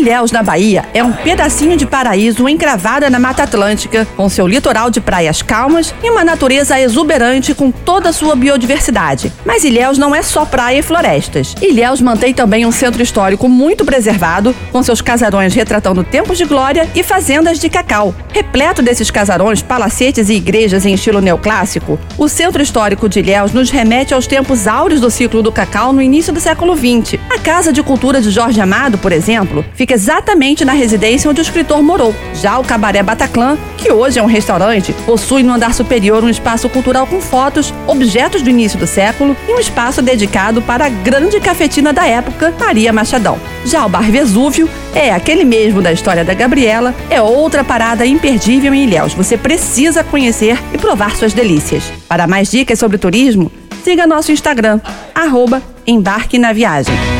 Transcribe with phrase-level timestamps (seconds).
[0.00, 4.88] Ilhéus, na Bahia, é um pedacinho de paraíso encravada na Mata Atlântica, com seu litoral
[4.88, 9.30] de praias calmas e uma natureza exuberante com toda a sua biodiversidade.
[9.44, 11.54] Mas Ilhéus não é só praia e florestas.
[11.60, 16.88] Ilhéus mantém também um centro histórico muito preservado, com seus casarões retratando tempos de glória
[16.94, 18.14] e fazendas de cacau.
[18.32, 23.68] Repleto desses casarões, palacetes e igrejas em estilo neoclássico, o centro histórico de Ilhéus nos
[23.68, 27.20] remete aos tempos áureos do ciclo do cacau no início do século XX.
[27.28, 31.42] A Casa de Cultura de Jorge Amado, por exemplo, fica exatamente na residência onde o
[31.42, 32.14] escritor morou.
[32.34, 36.68] Já o Cabaré Bataclan, que hoje é um restaurante, possui no andar superior um espaço
[36.68, 41.40] cultural com fotos, objetos do início do século e um espaço dedicado para a grande
[41.40, 43.38] cafetina da época, Maria Machadão.
[43.64, 48.74] Já o Bar Vesúvio é aquele mesmo da história da Gabriela, é outra parada imperdível
[48.74, 49.14] em Ilhéus.
[49.14, 51.92] Você precisa conhecer e provar suas delícias.
[52.08, 53.50] Para mais dicas sobre turismo,
[53.84, 54.80] siga nosso Instagram,
[55.14, 57.19] arroba Embarque na Viagem.